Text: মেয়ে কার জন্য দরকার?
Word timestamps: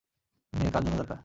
মেয়ে 0.53 0.71
কার 0.73 0.83
জন্য 0.85 0.97
দরকার? 0.97 1.17